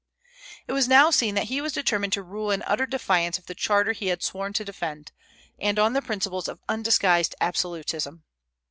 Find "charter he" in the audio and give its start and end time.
3.53-4.07